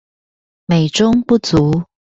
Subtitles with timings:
[0.65, 1.83] 美中不足